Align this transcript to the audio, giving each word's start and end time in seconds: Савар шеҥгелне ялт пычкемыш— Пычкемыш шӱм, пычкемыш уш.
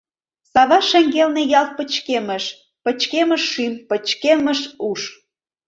Савар 0.51 0.83
шеҥгелне 0.89 1.43
ялт 1.59 1.71
пычкемыш— 1.77 2.45
Пычкемыш 2.83 3.43
шӱм, 3.51 3.73
пычкемыш 3.89 4.59
уш. 4.89 5.01